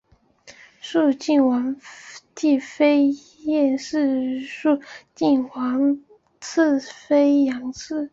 [0.81, 1.75] 肃靖王
[2.33, 3.09] 继妃
[3.45, 4.81] 晏氏肃
[5.13, 6.03] 靖王
[6.39, 8.09] 次妃杨氏